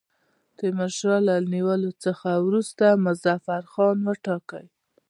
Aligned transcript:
تیمورشاه 0.57 1.19
له 1.27 1.35
نیولو 1.53 1.91
څخه 2.03 2.29
وروسته 2.47 2.85
مظفرخان 3.05 3.97
وټاکی. 4.05 4.65